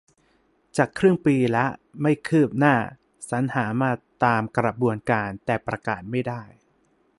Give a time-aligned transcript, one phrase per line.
[0.77, 1.65] จะครึ่งปีละ
[2.01, 2.75] ไม่คืบหน้า
[3.29, 3.91] สรรหามา
[4.25, 6.43] ตามกระบวนการ แต่ประกาศไม่ได้